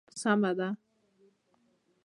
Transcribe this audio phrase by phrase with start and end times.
[0.21, 0.69] سمه ده.